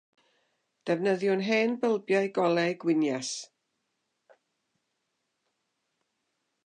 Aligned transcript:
Defnyddiwn 0.89 1.43
hen 1.49 1.75
bylbiau 1.83 2.31
golau 2.37 2.73
gwynias. 2.85 3.29